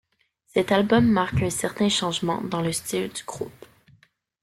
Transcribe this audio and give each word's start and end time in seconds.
Cet 0.47 0.71
album 0.71 1.05
marque 1.11 1.43
un 1.43 1.51
certain 1.51 1.87
changement 1.87 2.41
dans 2.41 2.61
le 2.63 2.71
style 2.71 3.13
du 3.13 3.23
groupe. 3.23 3.67